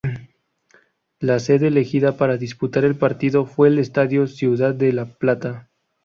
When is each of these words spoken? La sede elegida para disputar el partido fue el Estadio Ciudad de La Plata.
La 1.19 1.37
sede 1.37 1.67
elegida 1.67 2.17
para 2.17 2.37
disputar 2.37 2.85
el 2.85 2.95
partido 2.95 3.45
fue 3.45 3.67
el 3.67 3.77
Estadio 3.77 4.25
Ciudad 4.25 4.73
de 4.73 4.93
La 4.93 5.05
Plata. 5.05 5.69